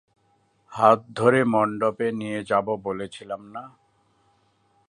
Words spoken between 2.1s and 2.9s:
নিয়ে যাবো